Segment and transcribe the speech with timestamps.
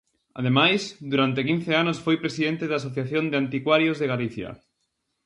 [0.39, 0.81] Ademais,
[1.11, 4.49] durante quince anos foi presidente da Asociación de Anticuarios de Galicia.